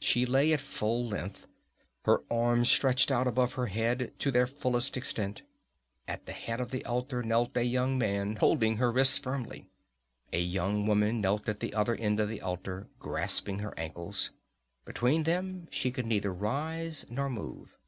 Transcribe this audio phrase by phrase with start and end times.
[0.00, 1.46] She lay at full length,
[2.04, 5.40] her arms stretched out above her head to their fullest extent.
[6.06, 9.70] At the head of the altar knelt a young man, holding her wrists firmly.
[10.30, 14.30] A young woman knelt at the other end of the altar, grasping her ankles.
[14.84, 17.78] Between them she could neither rise nor move.